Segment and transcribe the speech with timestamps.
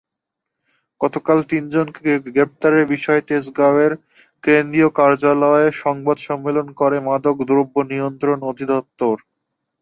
[1.01, 3.93] গতকাল তিনজনকে গ্রেপ্তারের বিষয়ে তেজগাঁওয়ের
[4.43, 9.15] কেন্দ্রীয় কার্যালয়ে সংবাদ সম্মেলন করে মাদকদ্রব্য নিয়ন্ত্রণ অধিদপ্তর।